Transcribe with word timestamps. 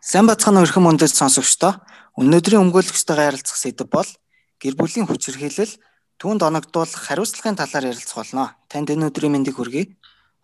Сайн 0.00 0.24
бацхан 0.24 0.56
өрхөн 0.56 0.80
мөндөд 0.80 1.12
сонсогчдоо 1.12 1.76
өнөөдрийн 2.16 2.64
өмгөөлөгчтэйгээ 2.64 3.36
ярилцах 3.36 3.60
сэдэв 3.60 3.84
бол 3.92 4.08
гэр 4.56 4.72
бүлийн 4.72 5.04
хүчирхийлэл 5.04 5.76
түүнд 6.16 6.40
оногдуулах 6.40 7.04
хариуцлагын 7.04 7.60
талаар 7.60 7.92
ярилцах 7.92 8.16
болно. 8.16 8.56
Танд 8.72 8.88
энэ 8.88 9.12
өдрийн 9.12 9.36
мэндийг 9.36 9.60
хүргэе. 9.60 9.92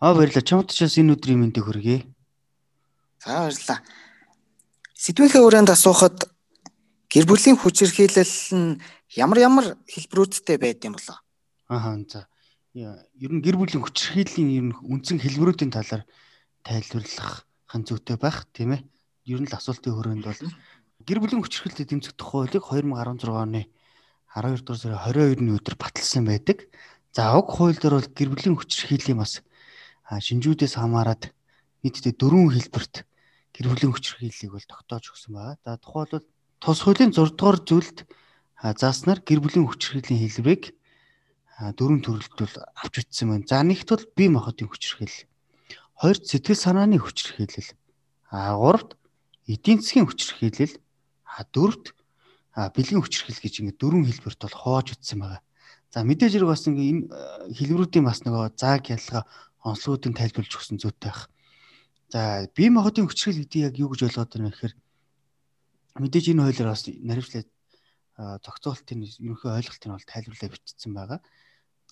Аа 0.04 0.12
баярлалаа. 0.12 0.44
Чамд 0.44 0.76
ч 0.76 0.84
бас 0.84 1.00
энэ 1.00 1.16
өдрийн 1.16 1.40
мэндийг 1.40 1.64
хүргэе. 1.64 2.04
За 3.24 3.48
баярлалаа. 3.48 3.80
Сэдвийнхээ 4.92 5.40
өрөөнд 5.40 5.72
асуухад 5.72 6.28
гэр 7.08 7.24
бүлийн 7.24 7.56
хүчирхийлэл 7.56 8.36
нь 8.60 8.76
ямар 9.16 9.40
ямар 9.40 9.66
хэлбэрүүдтэй 9.88 10.60
байд 10.60 10.84
юм 10.84 11.00
болоо? 11.00 11.16
Аа 11.72 11.96
за. 12.04 12.28
Ер 12.76 13.32
нь 13.32 13.40
гэр 13.40 13.56
бүлийн 13.56 13.80
хүчирхийллийн 13.80 14.52
ер 14.52 14.64
нь 14.68 14.76
үндсэн 14.84 15.16
хэлбэрүүдийн 15.16 15.72
талаар 15.72 16.04
тайлбарлах 16.60 17.48
хан 17.64 17.88
зүйтэй 17.88 18.20
байх 18.20 18.44
тийм 18.52 18.76
ээ 18.76 18.84
ер 19.26 19.42
нь 19.42 19.50
л 19.50 19.58
асуултын 19.58 19.92
хүрээнд 19.92 20.24
бол 20.24 20.42
гэр 21.02 21.18
бүлийн 21.20 21.42
хүчирхэлтэд 21.42 21.90
тэмцэх 21.90 22.14
тухай 22.14 22.46
хуулийг 22.46 22.62
2016 22.62 23.26
оны 23.34 23.62
12 24.30 24.62
дугаар 24.62 24.80
сарын 24.80 25.02
22-ны 25.02 25.50
өдөр 25.58 25.74
баталсан 25.74 26.24
байдаг. 26.24 26.70
За 27.10 27.34
уг 27.34 27.50
хууль 27.50 27.74
дээр 27.74 27.98
бол 27.98 28.08
гэр 28.14 28.30
бүлийн 28.30 28.56
хүчирхийллийн 28.56 29.18
бас 29.18 29.42
шинжүүдээс 30.06 30.78
хамаарат 30.78 31.34
нийтдээ 31.82 32.14
дөрвөн 32.14 32.54
хэлбэрт 32.54 33.04
гэр 33.56 33.66
бүлийн 33.66 33.92
хүчирхийллийг 33.92 34.52
бол 34.54 34.66
тогтоож 34.68 35.04
өгсөн 35.10 35.32
байна. 35.34 35.58
За 35.64 35.80
тухай 35.80 36.06
бол 36.06 36.26
тус 36.62 36.78
хуулийн 36.84 37.10
6 37.10 37.34
дугаар 37.34 37.58
зүйлд 37.64 37.98
зааснаар 38.62 39.20
гэр 39.24 39.40
бүлийн 39.40 39.66
хүчирхийллийн 39.66 40.22
хэлбэрийг 40.22 40.76
дөрвөн 41.56 42.04
төрөлд 42.04 42.34
бол 42.36 42.54
авч 42.76 42.94
утсан 43.00 43.32
байна. 43.32 43.48
За 43.48 43.64
нэгт 43.64 43.88
бол 43.88 44.04
бие 44.12 44.28
махбодын 44.28 44.68
хүчирхийлэл, 44.68 45.24
хоёрт 45.96 46.22
сэтгэл 46.28 46.60
санааны 46.60 47.00
хүчирхийлэл, 47.00 47.72
а 48.28 48.56
гуравт 48.60 49.00
эдийн 49.46 49.78
засгийн 49.80 50.06
хүчирхийлэл 50.06 50.74
дөрөвт 51.54 51.86
бэлгийн 52.74 53.02
хүчирхийлэл 53.02 53.44
гэж 53.44 53.54
ингээд 53.60 53.80
дөрвөн 53.80 54.06
хэлбэрт 54.08 54.40
бол 54.42 54.60
хувааж 54.60 54.88
утсан 54.96 55.18
байгаа. 55.20 55.42
За 55.92 56.02
мэдээж 56.02 56.32
хэрэг 56.34 56.50
бас 56.50 56.66
ингээд 56.66 56.90
энэ 56.92 57.04
хэлбэрүүдийн 57.54 58.04
бас 58.06 58.20
нөгөө 58.24 58.56
зааг 58.58 58.84
ялгаа 58.90 59.22
онцлогуудыг 59.62 60.16
тайлбарлаж 60.16 60.52
өгсөн 60.56 60.80
зүйтэй 60.80 61.10
байх. 61.10 61.28
За 62.10 62.48
бие 62.56 62.70
махбодын 62.72 63.06
хүчирхийлэл 63.06 63.44
гэдэг 63.44 63.66
яг 63.70 63.74
юу 63.76 63.90
гэж 63.92 64.00
ойлгоод 64.08 64.30
байна 64.32 64.48
вэ 64.48 64.54
гэхээр 64.54 64.74
мэдээж 66.00 66.24
энэ 66.32 66.42
хуулиар 66.42 66.70
бас 66.72 66.82
наривчлаад 66.88 67.48
зохицуултын 68.16 69.00
ерөнхий 69.04 69.50
ойлголтыг 69.52 69.90
бол 69.92 70.10
тайлбарлаа 70.10 70.50
бичсэн 70.50 70.92
байгаа. 70.96 71.20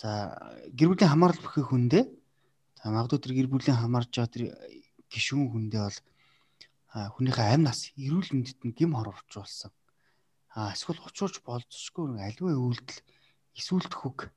За 0.01 0.11
гэр 0.73 0.89
бүлийн 0.91 1.13
хамаарал 1.13 1.41
бүхий 1.45 1.65
хүндээ 1.69 2.05
за 2.81 2.85
магадгүй 2.89 3.21
тэр 3.21 3.35
гэр 3.37 3.49
бүлийн 3.53 3.79
хамаарж 3.79 4.11
байгаа 4.11 4.33
тэр 4.33 4.45
гишүүн 5.13 5.53
хүндээ 5.53 5.83
бол 5.85 5.99
хүнийхээ 6.95 7.59
амь 7.59 7.67
нас 7.67 7.91
эрүүл 7.99 8.31
мэндэд 8.31 8.61
нь 8.63 8.77
гим 8.79 8.95
хор 8.95 9.11
орчуулсан. 9.11 9.75
А 10.55 10.71
эсвэл 10.71 11.03
учруулж 11.03 11.43
болцсохгүй 11.43 12.23
аливаа 12.23 12.55
үйлдэл 12.55 13.03
эсвэл 13.59 13.91
төхөг 13.91 14.31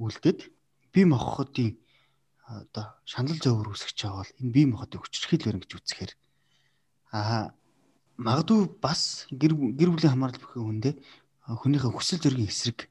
үлдээд 0.00 0.48
бие 0.96 1.06
махбодын 1.12 1.76
одоо 2.48 2.96
шанал 3.04 3.36
зөөвөр 3.36 3.76
үсгэж 3.76 3.98
байгаа 4.00 4.24
бол 4.24 4.36
энэ 4.40 4.54
бие 4.56 4.66
махбодын 4.72 5.00
хүчрхийл 5.04 5.44
барин 5.44 5.60
гэж 5.60 5.72
үзэхээр. 5.76 6.12
Аа 7.12 7.52
магадгүй 8.16 8.72
бас 8.80 9.28
гэр 9.28 9.52
бүлийн 9.56 10.12
хамаарал 10.12 10.40
бүхэн 10.40 10.64
хүндээ 10.64 10.94
хүнийхээ 11.48 11.92
хүсэл 11.92 12.22
зоригийн 12.24 12.48
эсрэг 12.48 12.88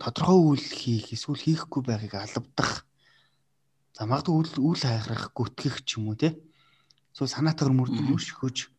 тодорхой 0.00 0.56
үйл 0.56 0.64
хийх 0.64 1.12
эсвэл 1.12 1.40
хийхгүй 1.40 1.82
байхыг 1.84 2.14
алавдах 2.16 2.88
за 3.92 4.08
магадгүй 4.08 4.56
үйл 4.60 4.80
хайхрах 4.80 5.32
гүтгэх 5.36 5.84
ч 5.84 6.00
юм 6.00 6.12
уу 6.12 6.16
те 6.16 6.36
эсвэл 7.20 7.36
санаатаар 7.36 7.76
мөрдөн 7.76 8.16
өшгөж 8.16 8.72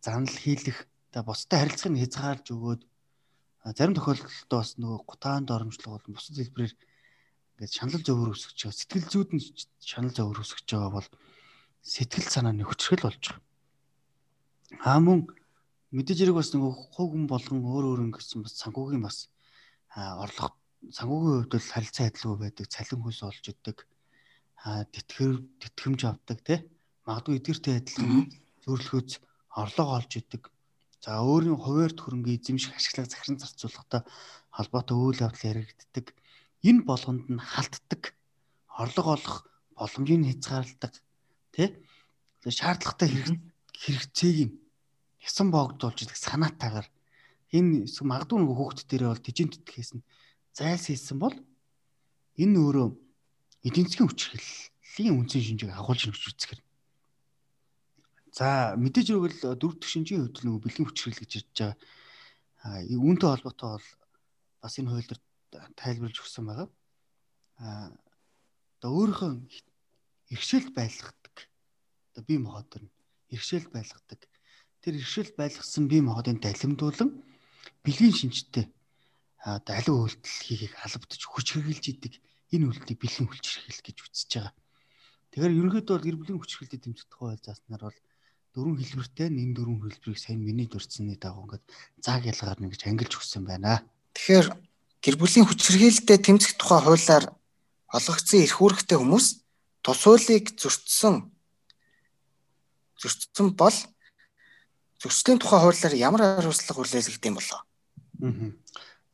занал 0.00 0.32
хийлэх. 0.40 0.88
Та 1.12 1.20
бусдад 1.20 1.68
харилцааг 1.68 2.00
хязгаарлаж 2.00 2.48
өгөөд 2.48 2.80
зарим 3.76 3.92
тохиолдолд 3.92 4.48
бас 4.48 4.80
нөгөө 4.80 5.04
гутаанд 5.04 5.52
оромжлол 5.52 6.00
болон 6.00 6.16
бусад 6.16 6.40
хэлбэрээр 6.40 6.72
ингээд 6.72 7.76
шанал 7.76 8.00
зөөр 8.00 8.32
өсгөж 8.32 8.56
байгаа. 8.56 8.80
Сэтгэл 8.80 9.08
зүйд 9.12 9.30
нь 9.36 9.44
шанал 9.84 10.16
зөөр 10.16 10.40
өсгөж 10.40 10.64
байгаа 10.64 10.92
бол 10.96 11.08
сэтгэл 11.84 12.28
санааны 12.32 12.64
хүчрхэл 12.64 13.04
болж 13.04 13.24
байгаа. 13.36 13.44
Аа 14.88 15.00
мөн 15.04 15.28
мэдээж 15.92 16.24
хэрэг 16.24 16.40
бас 16.40 16.56
нөгөө 16.56 16.72
хувь 16.72 17.12
хүн 17.12 17.28
болгон 17.28 17.60
өөр 17.68 17.84
өөр 17.84 18.00
ингэсэн 18.08 18.48
бас 18.48 18.56
санхүүгийн 18.64 19.04
бас 19.04 19.28
орлого 19.92 20.56
санхүүгийн 20.88 21.44
хувьд 21.44 21.52
бол 21.52 21.72
харилцаа 21.72 22.08
адилгүй 22.08 22.36
байдаг, 22.40 22.66
цалин 22.72 23.04
хөлс 23.04 23.20
олж 23.28 23.44
идэг, 23.48 23.84
тэтгэр 24.92 25.32
тэтгэмж 25.60 26.00
авдаг 26.08 26.40
тий 26.44 26.60
магадгүй 27.08 27.40
эдгэртэй 27.40 27.74
адилхан 27.80 28.28
зөвлөхөц 28.68 29.10
орлого 29.56 29.96
олж 29.96 30.12
идэг. 30.20 30.52
За 31.00 31.24
өөрийн 31.24 31.56
хуваарь 31.56 31.96
хөрөнгө 31.96 32.36
эзэмших 32.36 32.76
ашиглах 32.76 33.08
захиран 33.08 33.40
зарцуулахтай 33.40 34.02
холбоотой 34.52 34.96
үйл 35.00 35.24
явдал 35.24 35.48
яригддаг. 35.56 36.06
Энэ 36.68 36.84
болгонд 36.84 37.24
нь 37.32 37.40
халтдаг. 37.40 38.12
Орлого 38.76 39.16
олох 39.16 39.36
боломжийг 39.72 40.28
хязгаарладаг. 40.28 40.92
Тэ? 41.56 41.80
Шаардлагатай 42.44 43.08
хэрэгцээг 43.72 44.38
нь 44.52 44.54
ясан 45.24 45.48
боогдуулж 45.48 46.04
идэх 46.04 46.18
санаатаагаар 46.20 46.86
энэ 47.56 47.88
магадгүй 47.88 48.38
нэг 48.38 48.52
хүүхд 48.52 48.78
дээрээ 48.84 49.10
бол 49.10 49.24
тижин 49.24 49.48
тэтгэхээс 49.48 49.90
нь 49.96 50.06
зайлсхийсэн 50.52 51.18
бол 51.18 51.36
энэ 52.42 52.56
өөрөө 52.58 52.88
эдийн 53.66 53.86
засгийн 53.88 54.08
хүчирхэллийн 54.08 55.16
үндсэн 55.18 55.42
шинжийг 55.42 55.72
агуулж 55.72 56.02
өгч 56.12 56.22
үзэхэр 56.28 56.60
За 58.38 58.78
мэдээж 58.78 59.08
өгөл 59.18 59.34
дөрөв 59.58 59.82
дэх 59.82 59.90
шинжийн 59.90 60.30
хувьд 60.30 60.46
нөгөө 60.46 60.62
бэлгийн 60.62 60.86
хүчрэл 60.86 61.18
гэж 61.18 61.32
ярьж 61.42 61.58
байгаа. 61.58 61.74
Үүнтэй 62.86 63.28
холбоотой 63.34 63.70
бол 63.74 63.88
бас 64.62 64.74
энэ 64.78 64.90
хууль 64.94 65.10
дээр 65.10 65.22
тайлбарлаж 65.74 66.18
өгсөн 66.22 66.44
байгаа. 66.46 66.68
Аа 67.58 67.90
одоо 68.78 68.90
өөрийнхөө 68.94 69.30
иргэшэл 70.30 70.70
байлгадаг. 70.70 71.36
Одоо 72.14 72.22
бие 72.22 72.38
махбод 72.38 72.86
нь 72.86 72.90
иргэшэл 73.34 73.74
байлгадаг. 73.74 74.20
Тэр 74.86 74.94
иргэшэл 75.02 75.34
байлгасан 75.34 75.90
бие 75.90 76.02
махбодын 76.06 76.38
далимдуулан 76.38 77.10
бэлгийн 77.82 78.14
шинжтэй 78.14 78.70
одоо 79.42 79.74
аливаа 79.74 80.06
үйлдэл 80.06 80.38
хийхийг 80.46 80.78
албадж 80.78 81.22
хүч 81.26 81.46
хэрглэж 81.58 81.84
идэг 81.90 82.14
энэ 82.54 82.70
үйлдэлийг 82.70 83.02
бэлгийн 83.02 83.26
хүчрхийл 83.34 83.82
гэж 83.82 83.96
үзэж 83.98 84.30
байгаа. 84.30 84.54
Тэгэхээр 85.34 85.58
ерөнхийдөө 85.58 85.94
бол 85.98 86.06
гэр 86.06 86.18
бүлийн 86.22 86.38
хүчрхийлэлд 86.38 86.84
тэмцэх 86.86 87.06
тухай 87.10 87.34
зааснаар 87.42 87.82
бол 87.82 87.98
дөрвөн 88.58 88.82
хэлбэртэй 88.82 89.30
энэ 89.30 89.54
дөрвөн 89.54 89.86
хэлбэрийг 89.86 90.18
сайн 90.18 90.42
миний 90.42 90.66
дурдсны 90.66 91.14
дагуу 91.14 91.46
ингээд 91.46 91.64
зааг 92.02 92.26
ялгаар 92.26 92.58
нэгж 92.58 92.82
ангилж 92.90 93.14
өгсөн 93.14 93.46
байна. 93.46 93.86
Тэгэхээр 94.18 94.46
гэр 94.98 95.14
бүлийн 95.14 95.46
хүчирхийлэлтэд 95.46 96.26
тэмцэх 96.26 96.58
тухай 96.58 96.82
хуулиар 96.82 97.30
олгогдсон 97.94 98.42
эрх 98.42 98.58
үүрэгтэй 98.58 98.98
хүмүүс 98.98 99.26
тус 99.86 100.00
хуулийг 100.02 100.58
зөрчсөн 100.58 101.30
зөрчсөн 102.98 103.54
бол 103.54 103.78
зөрчлийн 104.98 105.38
тухай 105.38 105.60
хуулиар 105.62 105.94
ямар 105.94 106.42
хариуцлага 106.42 106.82
хүлээлгдэм 106.82 107.34
болоо? 107.38 107.62
Аа. 108.26 108.50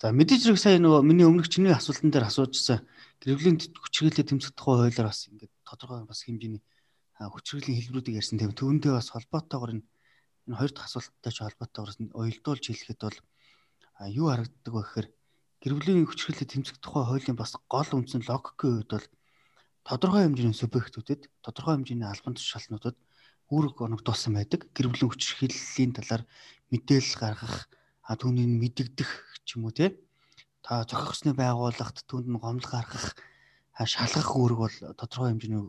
За 0.01 0.09
мэдээж 0.09 0.41
хэрэг 0.49 0.61
сая 0.61 0.81
нөгөө 0.81 1.05
миний 1.05 1.29
өмнөх 1.29 1.53
чиний 1.53 1.77
асуултан 1.77 2.09
дээр 2.09 2.33
асуужсан 2.33 2.81
гэр 3.21 3.37
бүлийн 3.37 3.61
хүчирхийлэлтэд 3.61 4.29
тэмцэх 4.33 4.57
тухай 4.57 4.89
хуулиар 4.89 5.13
бас 5.13 5.29
ингээд 5.29 5.53
тодорхой 5.69 6.09
бас 6.09 6.25
хэмжээний 6.25 6.65
хүчрэглийн 7.19 7.79
хэлбэрүүдийг 7.79 8.19
ярьсан 8.21 8.39
тийм 8.39 8.53
түүнтэй 8.59 8.93
бас 8.95 9.09
холбоотойгоор 9.15 9.71
энэ 9.79 10.59
хоёр 10.59 10.73
дахь 10.75 10.89
асуулттай 10.91 11.33
ч 11.33 11.39
холбоотойгоор 11.41 11.93
уялдуулж 12.19 12.65
хэлэхэд 12.67 13.01
бол 13.07 13.19
юу 14.11 14.27
харагддаг 14.29 14.73
вэ 14.75 14.83
гэхээр 14.83 15.09
гэр 15.63 15.73
бүлийн 15.79 16.09
хүчрэлтэй 16.11 16.49
тэмцэх 16.51 16.77
тухай 16.83 17.05
хуулийн 17.07 17.39
бас 17.39 17.55
гол 17.71 17.91
үндсэн 17.95 18.27
логикийн 18.27 18.83
хувьд 18.83 18.91
бол 18.93 19.07
тодорхой 19.87 20.23
хэмжээний 20.27 20.59
субъектүүдэд 20.59 21.23
тодорхой 21.45 21.75
хэмжээний 21.79 22.09
албан 22.11 22.35
тушаалнуудад 22.35 22.97
үүрэг 23.53 23.77
оногдуулсан 23.81 24.33
байдаг. 24.35 24.67
Гэр 24.73 24.89
бүлийн 24.89 25.11
хүчрхийллийн 25.13 25.93
талаар 25.93 26.23
мэдээлэл 26.73 27.17
гаргах, 27.21 27.69
түүнийг 28.09 28.51
мэдэгдэх 28.61 29.11
ч 29.45 29.49
юм 29.57 29.69
уу 29.69 29.75
те. 29.77 29.95
Та 30.65 30.85
зохих 30.89 31.13
ёсны 31.13 31.33
байгууллагт 31.37 32.09
түүнд 32.09 32.29
нь 32.33 32.41
гомдол 32.41 32.73
гаргах, 32.73 33.13
шалгах 33.77 34.33
үүрэг 34.33 34.59
бол 34.59 34.77
тодорхой 34.97 35.37
хэмжээний 35.37 35.61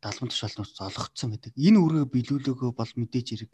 далмын 0.00 0.32
тушаалнууд 0.32 0.72
олгогдсон 0.80 1.28
байдаг. 1.30 1.52
Энэ 1.56 1.78
үргээ 1.84 2.06
биелүүлээгөө 2.08 2.70
бол 2.72 2.92
мэдээж 2.96 3.26
хэрэг 3.30 3.52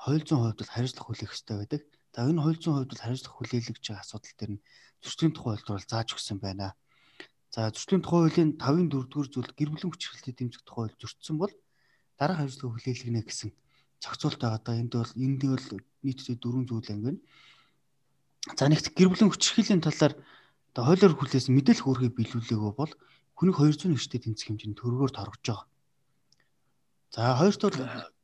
хууль 0.00 0.24
зүйн 0.24 0.40
хувьд 0.40 0.58
бол 0.60 0.72
хариуцлага 0.72 1.06
хүлээх 1.06 1.30
хэрэгтэй 1.32 1.56
байдаг. 1.60 1.82
За 2.12 2.18
энэ 2.24 2.42
хууль 2.42 2.60
зүйн 2.60 2.74
хувьд 2.74 2.90
бол 2.92 3.04
хариуцлага 3.04 3.36
хүлээлгэж 3.36 3.84
байгаа 3.84 4.04
асуудал 4.04 4.34
дээр 4.38 4.52
нь 4.56 4.64
зөрчлийн 5.04 5.32
тухай 5.36 5.52
хууль 5.60 5.76
бол 5.76 5.90
зааж 5.92 6.08
өгсөн 6.16 6.38
байна. 6.40 6.72
За 7.52 7.60
зөрчлийн 7.68 8.02
тухай 8.02 8.20
хуулийн 8.24 8.50
5-ын 8.56 8.88
4-р 8.90 9.28
зүйл 9.28 9.52
гэр 9.52 9.70
бүлийн 9.70 9.92
хүчирхэлтэд 9.92 10.36
дэмжих 10.40 10.62
тухай 10.64 10.88
хууль 10.88 11.00
зөрчсөн 11.00 11.36
бол 11.36 11.52
дараах 12.18 12.38
хариуцлага 12.40 12.72
хүлээлгэнэ 12.74 13.20
гэсэн 13.28 13.50
зохицуулт 14.00 14.40
байгаа 14.40 14.60
даа. 14.64 14.80
Энд 14.80 14.92
бол 14.96 15.12
энд 15.20 15.42
бол 15.44 15.66
нийтдээ 16.04 16.36
дөрвөн 16.40 16.66
зүйл 16.68 16.92
ангина. 16.92 17.20
За 18.56 18.68
нэгт 18.68 18.92
гэр 18.96 19.08
бүлийн 19.12 19.30
хүчирхийллийн 19.32 19.84
талаар 19.84 20.14
одоо 20.72 20.82
хуулиар 20.84 21.14
хүлээсэн 21.16 21.54
мэдээлэл 21.54 21.84
хүргэе 21.84 22.10
биелүүлээгөө 22.12 22.72
бол 22.76 22.92
хүнийг 23.38 23.56
200 23.56 23.94
нэштэй 23.94 24.20
тэмцэх 24.20 24.46
хэмжээний 24.50 24.78
төргөөр 24.78 25.12
торгож 25.14 25.42
байгаа. 25.46 25.66
За 27.14 27.38
бол 27.38 27.54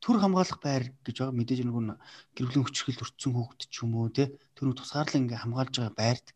төр 0.03 0.17
хамгаалах 0.19 0.59
байр 0.59 0.83
гэж 1.07 1.23
байгаа 1.23 1.31
мэдээж 1.39 1.63
нэг 1.63 1.77
нь 1.79 1.95
гэр 2.35 2.45
бүлийн 2.51 2.65
хүчрхэл 2.67 2.99
өртсөн 3.07 3.31
хүүхэд 3.31 3.61
ч 3.71 3.87
юм 3.87 3.95
уу 3.95 4.11
те 4.11 4.35
нь 4.35 4.75
тусгаарлан 4.75 5.31
ингээ 5.31 5.39
хамгаалж 5.47 5.73
байгаа 5.79 5.95
байрт 5.95 6.27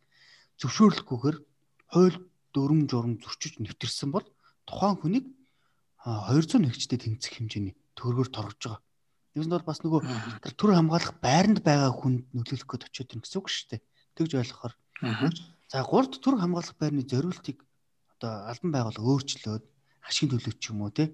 зөвшөөрлөхгүйгээр 0.64 1.38
хууль 1.92 2.18
дүрм 2.56 2.80
журм 2.88 3.20
зөрчиж 3.20 3.60
нэвтэрсэн 3.60 4.08
бол 4.16 4.24
тухайн 4.64 4.96
хүнийг 5.04 5.26
200 6.08 6.64
нэгчтэй 6.64 6.96
тэнцэх 6.96 7.44
хэмжээний 7.44 7.76
төгрөгөөр 8.00 8.30
торгож 8.32 8.64
байгаа. 8.64 8.82
Нь 9.36 9.52
бол 9.52 9.68
бас 9.68 9.84
нөгөө 9.84 10.02
төр 10.56 10.72
хамгаалах 10.80 11.20
байранд 11.20 11.60
байгаа 11.60 11.92
хүнд 11.92 12.24
нөлөөлөх 12.32 12.72
гээд 12.72 12.88
очиод 12.88 13.10
байна 13.12 13.24
гэсэн 13.28 13.40
үг 13.44 13.48
шүү 13.52 13.68
дээ. 13.68 13.82
Тэгж 14.16 14.32
ойлгохоор. 14.40 14.74
За 15.68 15.84
гурд 15.84 16.14
төр 16.24 16.40
хамгаалах 16.40 16.76
байрны 16.80 17.04
зориултыг 17.04 17.68
одоо 18.16 18.48
албан 18.48 18.72
байгууллага 18.72 19.12
өөрчлөөд 19.12 19.64
ашиг 20.08 20.32
төлөвч 20.32 20.62
юм 20.72 20.88
уу 20.88 20.96
те 20.96 21.12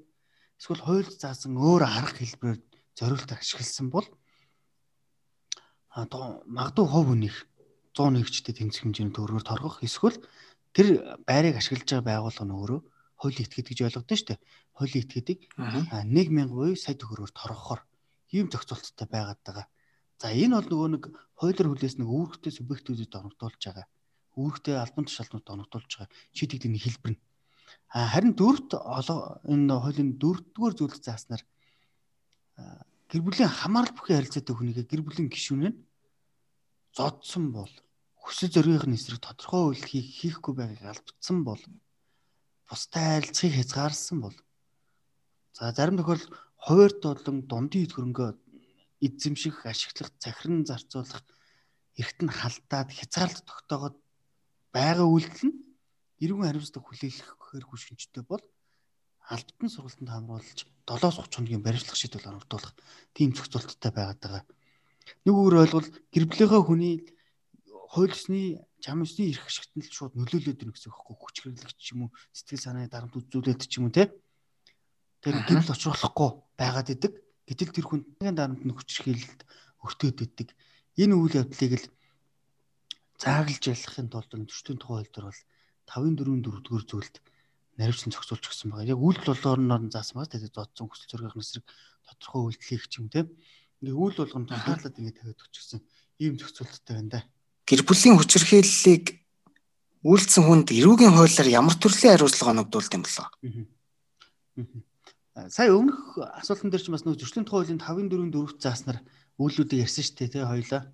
эсвэл 0.62 0.86
хууль 0.86 1.10
заасан 1.10 1.58
өөр 1.58 1.82
арга 1.90 2.22
хэлбэрээр 2.22 2.62
зориулт 2.94 3.32
ашигласан 3.34 3.90
бол 3.90 4.06
магадгүй 6.46 6.86
хов 6.86 7.06
хүнийх 7.10 7.38
100 7.98 8.14
нэгчтэй 8.14 8.54
тэнцэх 8.54 8.86
хэмжээний 8.86 9.16
төгрөгөөр 9.18 9.42
торгох 9.50 9.82
эсвэл 9.82 10.22
тэр 10.78 11.18
байрыг 11.26 11.58
ашиглаж 11.58 11.90
байгаа 11.90 12.06
байгууллага 12.30 12.46
нь 12.46 12.54
өөрөө 12.54 12.80
хуулийн 13.20 13.46
этгээд 13.50 13.68
гэж 13.74 13.80
ойлгодсон 13.90 14.18
шүү 14.18 14.30
дээ. 14.30 14.40
Хуулийн 14.78 15.04
этгээдийг 15.04 15.40
1000 15.58 16.54
буюу 16.54 16.78
сая 16.78 16.96
төгрөгөөр 16.96 17.34
торгохоор 17.34 17.82
ийм 18.32 18.48
зохицуулттай 18.54 19.08
байгаад 19.10 19.42
байгаа. 19.44 19.66
За 20.22 20.30
энэ 20.30 20.56
бол 20.62 20.70
нөгөө 20.70 20.90
нэг 20.94 21.04
хуулиар 21.42 21.68
хүлээс 21.74 21.96
нэг 21.98 22.08
үүрэгтэй 22.08 22.54
субъектүүдэд 22.54 23.18
оногдуулж 23.20 23.62
байгаа. 23.66 23.86
Үүрэгтэй 24.38 24.76
албан 24.78 25.06
тушаалтнууд 25.10 25.48
оногдуулж 25.54 25.92
байгаа 25.92 26.10
шийдэгдлийн 26.38 26.80
хэлбэр 26.80 27.12
нь. 27.18 27.22
Харин 27.92 28.34
дөрөвт 28.40 28.72
энэ 29.52 29.76
хуулийн 29.76 30.12
дөрөвдүгээр 30.22 30.76
зүйлс 30.80 31.02
зааснаар 31.04 31.44
гэр 33.12 33.22
бүлийн 33.26 33.52
хамаарал 33.52 33.92
бүхий 33.92 34.16
харилцаатай 34.16 34.56
хүнийгээ 34.56 34.86
гэр 34.88 35.02
бүлийн 35.04 35.28
гишүүн 35.28 35.76
нь 35.76 35.80
зодсон 36.96 37.52
бол 37.52 37.74
хүсэл 38.16 38.54
зоригын 38.56 38.96
эсрэг 38.96 39.20
тодорхой 39.20 39.76
үйл 39.76 39.84
хийхгүй 39.84 40.54
байгааг 40.56 40.96
алдсан 40.96 41.44
бол 41.44 41.60
бустай 42.72 43.20
харилцахыг 43.20 43.56
хязгаарласан 43.60 44.18
бол 44.24 44.38
за 45.56 45.76
зарим 45.76 46.00
тохиолдолд 46.00 46.32
хуваарт 46.56 47.00
болон 47.04 47.38
дундын 47.50 47.84
эд 47.84 47.92
хөрөнгөө 47.96 48.30
эзэмших, 49.02 49.66
ашиглах, 49.66 50.14
захиран 50.22 50.64
зарцуулах 50.64 51.26
эрт 51.98 52.18
нь 52.24 52.32
халдаад 52.32 52.90
хязгаарлалт 52.94 53.48
тогтоогод 53.50 53.96
байгаа 54.72 55.08
үйлдэл 55.10 55.50
нь 55.50 55.56
эргэн 56.22 56.46
хариуцлага 56.46 56.86
хүлээх 56.86 57.68
хүчтэй 57.68 58.24
бол 58.24 58.44
албатан 59.26 59.70
сургалтанд 59.70 60.10
хамруулж 60.10 60.60
7-30 60.86 61.34
хоногийн 61.34 61.64
баримтлах 61.66 61.98
шийдвэр 61.98 62.30
оруулах 62.30 62.76
тийм 63.14 63.34
зохицуулттай 63.34 63.92
байгаад 63.92 64.20
байгаа. 64.22 64.44
Нэг 65.26 65.34
үгээр 65.36 65.62
ойлгол 65.66 65.90
гэр 66.14 66.26
бүлийнхаа 66.30 66.62
хүний 66.62 66.96
хууль 67.92 68.14
ёсны 68.14 68.62
чам 68.84 69.04
ёсны 69.06 69.32
эрх 69.32 69.46
ашигтанд 69.48 69.88
шууд 69.88 70.14
нөлөөлөд 70.16 70.58
байна 70.60 70.74
гэсэн 70.74 70.90
үг 70.90 70.98
хэвгүй 71.00 71.18
хүч 71.22 71.36
хэрэглэгч 71.42 71.78
ч 71.80 71.88
юм 71.94 72.02
уу 72.08 72.16
сэтгэл 72.34 72.66
санааны 72.66 72.90
дарамт 72.92 73.18
үзүүлээд 73.18 73.62
ч 73.68 73.74
юм 73.80 73.88
уу 73.88 73.96
те. 73.96 74.10
Тэр 75.22 75.36
гэрэл 75.48 75.74
очруулахгүй 75.74 76.30
байгаад 76.58 76.90
идэг. 76.94 77.14
Гэтэл 77.46 77.76
тэр 77.76 77.86
хүнний 77.88 78.34
дарамт 78.34 78.64
нь 78.66 78.74
хүч 78.74 78.90
хэрэглэлд 79.06 79.42
өртөөд 79.86 80.18
идэг. 80.24 80.50
Энэ 80.98 81.16
үйл 81.16 81.40
явдлыг 81.40 81.74
л 81.78 81.86
зааглаж 83.22 83.64
ялахын 83.70 84.10
тулд 84.10 84.32
төчтөнд 84.34 84.82
тухай 84.82 85.06
хууль 85.06 85.14
дээр 85.14 85.28
бол 85.30 85.42
5-ын 85.92 86.16
4-ийн 86.16 86.44
4-р 86.44 86.86
зүйлд 86.88 87.16
наривчлан 87.76 88.16
зохицуулж 88.16 88.46
өгсөн 88.48 88.72
байгаа. 88.72 88.96
Яг 88.96 89.00
үйлдэл 89.00 89.36
болгоноор 89.44 89.84
нь 89.86 89.94
заасан 89.94 90.24
байгаа. 90.24 90.34
Тэгээд 90.40 90.56
зодсон 90.56 90.88
хүсэл 90.88 91.12
зоригын 91.12 91.44
эсрэг 91.44 91.66
тодорхой 92.08 92.42
үйлдэл 92.52 92.70
хийх 92.72 92.86
юм 92.96 93.08
те. 93.12 93.28
Ингээ 93.84 93.96
үйл 93.96 94.16
болгонд 94.16 94.48
тусгаарлаад 94.50 95.00
ингээ 95.00 95.18
тавиад 95.20 95.44
өгчихсэн 95.44 95.80
ийм 96.24 96.40
зохицуулттай 96.40 96.96
байна 96.96 97.12
да 97.12 97.22
гэр 97.72 97.88
бүлийн 97.88 98.20
хүчирхийллийг 98.20 99.16
үйлдсэн 100.04 100.44
хүнд 100.44 100.76
эрүүгийн 100.76 101.16
хуулиар 101.16 101.50
ямар 101.56 101.76
төрлийн 101.80 102.20
хариуцлага 102.20 102.52
оногдуулд 102.52 102.92
юм 102.92 103.04
болоо? 103.08 103.28
Сая 105.48 105.72
өмнөх 105.72 106.20
асуултан 106.42 106.68
дээр 106.68 106.84
ч 106.84 106.92
бас 106.92 107.08
нөгөө 107.08 107.24
зөрчлийн 107.24 107.48
тухай 107.48 107.64
хуулийн 107.64 107.80
5-4 107.80 108.28
4-т 108.28 108.60
зааснаар 108.60 109.00
үйлүүдийг 109.40 109.88
ярьсан 109.88 110.04
шүү 110.04 110.16
дээ 110.20 110.30
тий 110.36 110.44
хоёлаа. 110.44 110.92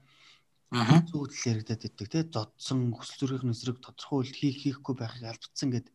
Аа. 0.75 0.99
Зүгдэл 1.07 1.63
яригадад 1.63 1.87
иддэг 1.87 2.07
тий 2.11 2.23
зодсон 2.27 2.91
хүсэл 2.91 3.39
зүрхийн 3.39 3.55
эсрэг 3.55 3.79
тодорхой 3.79 4.27
үйл 4.27 4.35
хийх 4.35 4.57
хийхгүй 4.67 4.95
байхыг 4.99 5.23
алдсан 5.23 5.71
гэд 5.71 5.87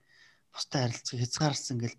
бустай 0.48 0.88
харилцаг 0.88 1.20
хязгаарлсан 1.20 1.76
гэл 1.76 1.96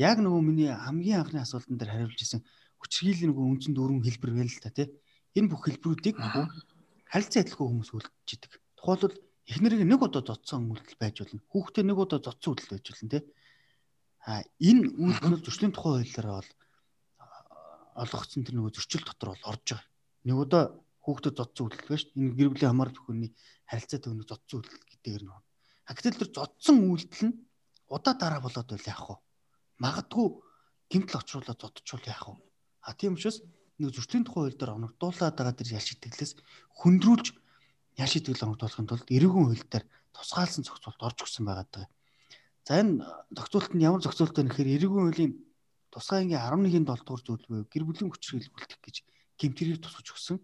яг 0.00 0.16
нөгөө 0.24 0.40
миний 0.40 0.72
хамгийн 0.72 1.20
анхны 1.20 1.44
асуултан 1.44 1.76
дээр 1.76 1.92
хариулж 1.92 2.20
исэн 2.24 2.40
хүчрхийллийн 2.80 3.28
нөгөө 3.28 3.44
үндсэн 3.44 3.74
дөрвөн 3.76 4.04
хэлбэр 4.08 4.32
байна 4.40 4.48
л 4.48 4.64
та 4.64 4.72
тий. 4.72 4.88
Энэ 5.36 5.50
бүх 5.52 5.68
хэлбэрүүдийг 5.68 6.16
харилцан 7.12 7.40
адилхан 7.44 7.68
хүмүүс 7.68 7.90
үлдэж 7.92 8.28
идэг. 8.32 8.52
Тухайлбал 8.80 9.16
эхнэрийг 9.44 9.84
нэг 9.84 10.00
удаа 10.00 10.22
зодсон 10.24 10.72
үйлдэл 10.72 11.00
байж 11.00 11.16
болно. 11.20 11.40
Хүүхдээ 11.52 11.84
нэг 11.84 11.98
удаа 12.00 12.20
зодсон 12.24 12.50
үйлдэл 12.56 12.72
байж 12.72 12.86
болно 12.88 13.12
тий. 13.12 13.22
А 14.24 14.32
энэ 14.64 14.84
үйлдэл 14.96 15.44
зөрчлийн 15.44 15.76
тухай 15.76 15.92
хуулиараа 16.00 16.40
бол 16.40 16.50
олгогдсон 18.04 18.42
тэр 18.44 18.56
нөгөө 18.56 18.72
зөрчил 18.74 19.04
дотор 19.04 19.36
бол 19.36 19.48
орж 19.52 19.64
байгаа. 19.76 19.88
Нэг 20.24 20.36
удаа 20.40 20.64
хүүхдэд 21.04 21.36
зодсон 21.36 21.64
үйлдэл 21.68 21.90
байж 21.92 22.02
энэ 22.16 22.32
гэр 22.32 22.50
бүлийн 22.50 22.70
хамаарал 22.72 22.96
бүхний 22.96 23.30
харилцаа 23.68 24.00
төвний 24.00 24.26
зодсон 24.26 24.56
үйлдэл 24.64 24.88
гэдгээр 24.88 25.22
нь. 25.28 25.32
Гэтэл 25.84 26.20
тэр 26.20 26.30
зодсон 26.32 26.76
үйлдэл 26.88 27.22
нь 27.28 27.34
удаа 27.92 28.14
дараа 28.16 28.40
болоод 28.40 28.68
байл 28.72 28.88
яах 28.88 29.04
вэ? 29.12 29.16
Магадгүй 29.84 30.26
гимтэл 30.88 31.20
очруулаад 31.20 31.60
зодчихвол 31.60 32.08
яах 32.08 32.24
вэ? 32.32 32.34
А 32.88 32.96
тийм 32.96 33.20
учраас 33.20 33.44
нэг 33.78 33.92
зөрчлийн 33.92 34.24
тухай 34.24 34.48
хууль 34.48 34.58
дээр 34.58 34.76
оногдуулаад 34.80 35.36
байгаа 35.36 35.54
тэр 35.58 35.76
ял 35.76 35.84
шийтгэлээс 35.84 36.32
хөндрүүлж 36.80 37.26
ял 38.00 38.10
шийтгэл 38.10 38.46
оногдуулахын 38.48 38.88
тулд 38.88 39.08
эрүүгийн 39.10 39.46
хууль 39.50 39.66
дээр 39.68 39.84
тусгаалсан 40.14 40.62
зохицуулт 40.64 41.00
орж 41.04 41.18
өгсөн 41.26 41.44
байгаа 41.44 41.66
даа. 41.68 41.86
За 42.64 42.80
энэ 42.80 43.04
зохицуулт 43.34 43.72
нь 43.74 43.84
ямар 43.84 44.00
зохицуулт 44.00 44.36
вэ 44.36 44.46
гэхээр 44.46 44.74
эрүүгийн 44.78 45.04
хуулийн 45.04 45.32
тусгай 45.92 46.22
ангийн 46.22 46.42
11-ийн 46.42 46.86
7 46.86 47.04
дугаар 47.04 47.22
зүйл 47.22 47.46
буюу 47.50 47.66
гэр 47.70 47.84
бүлийн 47.86 48.10
хүчрхийлэл 48.10 48.54
үлдэх 48.54 48.80
гэж 48.82 48.96
гэмтэрийг 49.38 49.78
тусгаж 49.82 50.06
өгсөн. 50.10 50.38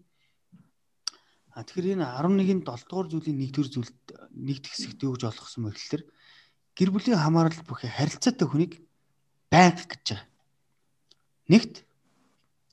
А 1.51 1.67
тэгэхээр 1.67 1.99
энэ 1.99 2.07
11-ийн 2.07 2.63
7 2.63 2.87
дугаар 2.87 3.07
зүйлийн 3.11 3.39
1-р 3.43 3.67
зүйлд 3.67 3.99
нэгд 4.31 4.65
хэсэгт 4.71 5.03
юу 5.03 5.19
гэж 5.19 5.23
олгосон 5.35 5.67
бэ 5.67 5.75
гэхээр 5.75 6.03
гэр 6.79 6.89
бүлийн 6.95 7.19
хамаарал 7.19 7.59
бүхий 7.67 7.91
харилцаатай 7.91 8.47
хүнийг 8.47 8.73
банк 9.51 9.83
гэж 9.83 10.05
байгаа. 10.15 10.27
Нэгт 11.51 11.83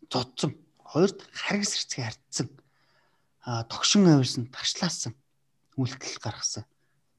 зодсон. 0.06 0.54
Хоёрт 0.78 1.26
харгас 1.34 1.74
хэрцгий 1.74 2.04
хартсан. 2.06 2.46
А 3.42 3.66
тогшин 3.66 4.06
авирсан, 4.06 4.46
тагшлаасан 4.46 5.18
үйлдэл 5.74 6.22
гаргасан. 6.22 6.64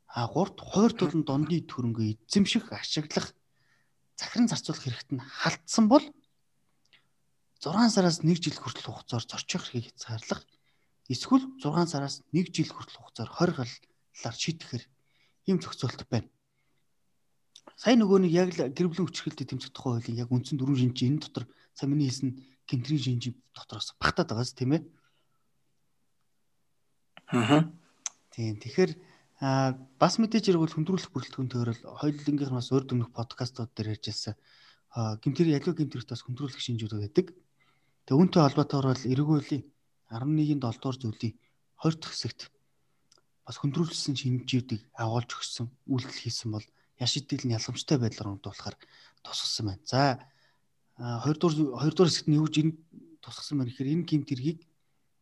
А 0.07 0.31
гуравт 0.31 0.63
хувирт 0.63 0.97
болон 1.03 1.23
дондын 1.27 1.67
төрөнгөө 1.67 2.23
эзэмших, 2.23 2.71
ашиглах, 2.71 3.35
захиран 4.15 4.47
зарцуулах 4.47 4.83
хэрэгт 4.83 5.09
нь 5.11 5.21
халтсан 5.21 5.85
бол 5.91 6.05
6 7.59 7.91
сараас 7.91 8.23
1 8.23 8.39
жил 8.39 8.55
хүртэл 8.55 8.87
хугацаар 8.89 9.23
зорчих 9.27 9.59
эрхийг 9.59 9.91
хязгаарлах 9.91 10.41
эсвэл 11.09 11.43
6 11.57 11.89
сараас 11.89 12.21
1 12.31 12.53
жил 12.53 12.69
хүртэл 12.69 13.01
хугацаар 13.01 13.29
20 13.33 13.57
галлаар 13.57 14.35
шийдэхэр 14.37 14.83
ийм 15.49 15.57
зохицуулт 15.59 16.05
байна. 16.09 16.29
Сая 17.75 17.97
нөгөө 17.97 18.29
нэг 18.29 18.31
яг 18.31 18.49
л 18.53 18.69
гэр 18.69 18.87
бүлийн 18.87 19.07
хүчирхэлтэд 19.09 19.49
тэмцэх 19.49 19.73
тухай 19.73 19.97
хуулийн 19.97 20.21
яг 20.21 20.29
үндсэн 20.29 20.57
дөрвөн 20.59 20.79
шинж 20.79 20.99
энэ 21.01 21.21
дотор 21.23 21.45
сая 21.73 21.87
миний 21.89 22.11
хэлсэн 22.11 22.37
гинтрийн 22.67 23.01
шинжийн 23.01 23.35
дотроос 23.55 23.95
багтаад 23.97 24.29
байгаас 24.29 24.53
тийм 24.53 24.77
ээ. 24.77 24.81
Аа. 27.33 27.71
Тийм. 28.35 28.59
Тэгэхээр 28.59 28.91
а 29.39 29.79
бас 29.95 30.19
мэдээж 30.19 30.51
хэрэг 30.51 30.61
бол 30.61 30.75
хүндрүүлэх 30.75 31.09
бүрэлдэхүүн 31.15 31.49
төрөл 31.49 31.81
хоёулынгийнхнаас 32.03 32.69
өөр 32.75 32.83
дөнгөх 32.83 33.11
подкастууд 33.15 33.71
дээр 33.71 33.95
ярьжсэн 33.95 34.35
гимтэр 35.23 35.47
ялуу 35.55 35.73
гимтэрт 35.77 36.11
бас 36.11 36.21
хүндрүүлэх 36.27 36.59
шинжүүд 36.59 36.93
байдаг. 36.99 37.31
Тэгээ 38.03 38.19
үүнтэй 38.19 38.41
холбоотойгоор 38.43 38.87
бол 38.91 39.11
эргүүлийн 39.13 39.63
11-ийн 40.09 40.59
7 40.59 40.81
дугаар 40.81 40.97
зүйлийн 40.97 41.35
20 41.77 42.01
дахь 42.01 42.13
хэсэгт 42.13 42.41
бас 43.45 43.57
хүндрүүлсэн 43.61 44.15
шинжүүдийг 44.17 44.81
агуулж 44.93 45.29
өгсөн 45.37 45.67
үйлдэл 45.89 46.21
хийсэн 46.21 46.49
бол 46.53 46.65
яшидэл 46.99 47.45
нь 47.45 47.55
ялгамжтай 47.57 47.97
байдлаар 47.97 48.33
унтуулахаар 48.35 48.75
тусгасан 49.23 49.65
байна. 49.73 49.85
За 49.85 50.01
хоёрдугаар 50.97 51.55
хоёрдугаар 51.81 52.09
хэсэгт 52.11 52.29
нь 52.29 52.37
юу 52.37 52.45
гэж 52.45 52.55
энэ 52.61 52.73
тусгасан 53.23 53.57
байна 53.57 53.69
гэхээр 53.71 53.93
энэ 53.93 54.07
гимт 54.09 54.29
хэргийг 54.29 54.59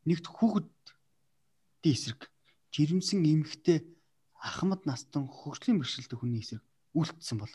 нэгт 0.07 0.25
хүүхэдийн 0.27 1.93
эсрэг 1.95 2.31
жирэмсэн 2.73 3.23
эмэгтэй 3.23 3.85
ахмад 4.39 4.83
настан 4.89 5.27
хөгжлийн 5.27 5.79
бэрхшээлтэй 5.79 6.17
хүний 6.17 6.41
эсрэг 6.41 6.63
үлдсэн 6.95 7.37
бол 7.39 7.53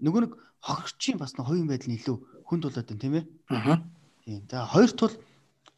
нөгөө 0.00 0.20
нэг 0.24 0.32
хохирчийн 0.64 1.18
бас 1.20 1.36
нэг 1.36 1.46
хоёрын 1.46 1.68
байдал 1.70 1.88
нь 1.92 1.98
илүү 2.00 2.16
хүнд 2.48 2.62
болоод 2.66 2.88
байна 2.88 3.02
тийм 3.02 3.14
ээ. 3.20 3.24
Аа. 3.52 3.78
Тийм. 4.24 4.42
За 4.50 4.66
хоёрт 4.66 4.98
бол 5.00 5.14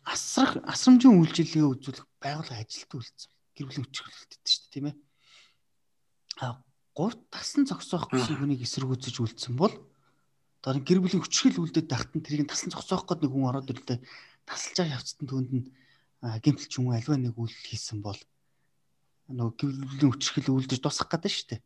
асрах 0.05 0.59
асрамжийн 0.67 1.19
үйлчилгээ 1.19 1.63
үзүүлэх 1.63 2.07
байгууллага 2.19 2.63
ажилтан 2.63 2.99
үлдсэн. 2.99 3.31
Гэр 3.55 3.67
бүлийн 3.71 3.85
хүчрхэлтэд 3.87 4.43
шүү 4.43 4.63
дээ 4.63 4.73
тийм 4.73 4.87
ээ. 4.91 4.97
А 6.43 6.63
гурт 6.97 7.21
тасан 7.31 7.65
зогсоох 7.65 8.11
гэсэн 8.11 8.37
хүнийг 8.43 8.67
эсэргүүцэж 8.67 9.15
үлдсэн 9.23 9.55
бол 9.57 9.75
одоо 10.63 10.83
гэр 10.83 11.01
бүлийн 11.03 11.23
хүчрхэл 11.23 11.63
үлдээд 11.63 11.89
тахтан 11.91 12.23
тэрийг 12.23 12.51
таслан 12.51 12.75
зогсоох 12.75 13.07
гээд 13.07 13.23
нэг 13.27 13.33
хүн 13.33 13.49
ороод 13.51 13.71
ирлээ 13.71 13.99
тасалж 14.47 14.77
байгаа 14.79 14.97
явцтан 14.99 15.27
түүнд 15.27 15.51
нь 15.55 15.65
гимтэл 16.43 16.69
ч 16.71 16.75
юм 16.79 16.91
уу 16.91 16.97
альва 16.99 17.17
нэг 17.19 17.35
үйл 17.35 17.57
хийсэн 17.67 17.99
бол 18.03 18.19
нөгөө 19.31 19.55
гэр 19.59 19.71
бүлийн 19.87 20.13
хүчрхэл 20.13 20.55
үлдэж 20.55 20.81
дуусах 20.83 21.09
гэдэг 21.11 21.33
шүү 21.33 21.49
дээ. 21.51 21.61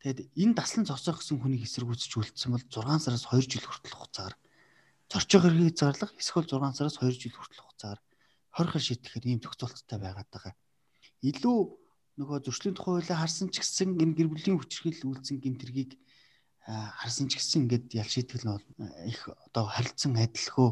Тэгэд 0.00 0.18
энэ 0.32 0.56
таслан 0.56 0.84
зогсоох 0.88 1.20
гэсэн 1.20 1.38
хүнийг 1.38 1.62
эсэргүүцэж 1.68 2.12
үлдсэн 2.16 2.50
бол 2.56 2.64
6 2.64 3.04
сараас 3.04 3.28
2 3.28 3.44
жил 3.44 3.66
хүртэл 3.68 3.94
хугацаагаар 3.94 4.34
зорчих 5.10 5.42
хэргийг 5.42 5.74
зарлах 5.74 6.14
эсвэл 6.14 6.46
6 6.46 6.78
сараас 6.78 6.96
2 7.02 7.10
жил 7.18 7.34
хүртэл 7.34 7.62
хугацаагаар 7.66 8.00
хорхол 8.54 8.84
шийдэхээр 8.86 9.26
ийм 9.26 9.40
тохиолдолтой 9.42 9.98
байгаад 9.98 10.28
байгаа. 10.30 10.54
Илүү 11.26 11.58
нөгөө 12.18 12.38
зөрчлийн 12.46 12.76
тухай 12.78 13.02
хуулиа 13.02 13.18
харсан 13.18 13.50
ч 13.50 13.58
гэсэн 13.58 13.98
энэ 13.98 14.14
гэр 14.14 14.28
бүлийн 14.30 14.58
хүчрхэл 14.62 15.10
үйлцэн 15.10 15.42
гимтэргийг 15.42 15.98
харсан 16.66 17.26
ч 17.26 17.42
гэсэн 17.42 17.66
ингээд 17.66 17.86
ял 17.98 18.06
шийтгэл 18.06 18.46
нь 18.46 18.62
их 19.10 19.20
одоо 19.50 19.64
харилцан 19.66 20.14
адилхөө 20.14 20.70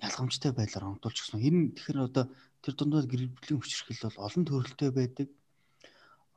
ялгамжтай 0.00 0.52
байдлаар 0.56 0.88
оногдуулж 0.88 1.18
гисэн. 1.20 1.44
Энэ 1.44 1.76
тэгэхээр 1.76 1.98
одоо 2.08 2.24
тэр 2.64 2.74
дундаа 2.74 3.04
гэр 3.04 3.28
бүлийн 3.36 3.60
хүчрхэл 3.60 4.06
бол 4.08 4.26
олон 4.26 4.44
төрөлтэй 4.48 4.90
байдаг. 4.96 5.28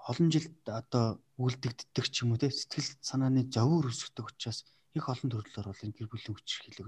Олон 0.10 0.28
жил 0.34 0.48
одоо 0.68 1.24
үлдэгддэг 1.40 2.06
ч 2.12 2.16
юм 2.28 2.36
уу 2.36 2.42
те 2.42 2.52
сэтгэл 2.52 3.00
санааны 3.02 3.48
зовөр 3.50 3.90
өсгдөг 3.90 4.26
учраас 4.30 4.68
их 4.96 5.08
олон 5.12 5.30
төрлөөр 5.32 5.68
бол 5.70 5.84
энэ 5.84 5.96
гэр 5.96 6.10
бүлийн 6.10 6.36
хүчрхэлийг 6.36 6.88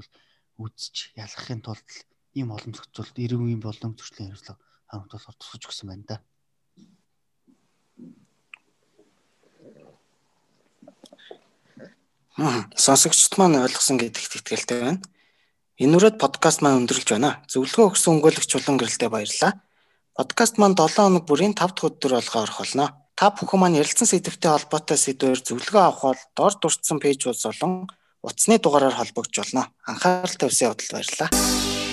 үзэж 0.58 0.96
ялгахын 1.20 1.62
тулд 1.62 1.90
ийм 2.34 2.50
олон 2.56 2.74
зохицуулт 2.74 3.16
эрүүгийн 3.18 3.62
болон 3.62 3.92
зөрчлийн 3.94 4.32
хэрэгслэг 4.32 4.58
хамтуулахаар 4.88 5.38
тусгаж 5.38 5.64
өгсөн 5.68 5.88
байна 5.90 6.06
да. 6.08 6.18
Сонсогчд 12.78 13.34
маань 13.42 13.58
ойлгосон 13.66 13.98
гэдэгт 13.98 14.38
итгэлтэй 14.38 14.78
байна. 14.82 15.02
Энэ 15.82 15.98
үрээд 15.98 16.18
подкаст 16.22 16.62
маань 16.62 16.86
өндөрлж 16.86 17.10
байна. 17.10 17.42
Зөвлөгөө 17.50 17.98
өгсөн 17.98 18.22
өмгөөлөгч 18.22 18.50
чулуун 18.50 18.78
гэрэлтэй 18.78 19.10
баярлалаа. 19.10 19.58
Подкаст 20.14 20.62
маань 20.62 20.78
7 20.78 21.02
хоног 21.02 21.26
бүрийн 21.26 21.58
5 21.58 21.74
дахь 21.74 21.90
өдөр 21.90 22.22
болгоо 22.22 22.42
орох 22.46 22.62
болно. 22.62 22.86
Та 23.18 23.34
бүхэн 23.34 23.58
маань 23.58 23.82
ярилцсан 23.82 24.06
сэдвтэй 24.06 24.54
холбоотой 24.54 24.98
сэдвээр 25.02 25.42
зөвлөгөө 25.42 25.82
авах 25.82 26.02
бол 26.14 26.22
доор 26.38 26.54
дурдсан 26.62 27.02
пэйжүүд 27.02 27.42
болон 27.42 27.90
утасны 28.28 28.60
дугаараар 28.60 28.94
холбогдож 28.94 29.38
болно. 29.40 29.72
Анхаарал 29.88 30.36
тавьсан 30.36 30.70
явдал 30.70 30.92
баярлалаа. 30.92 31.87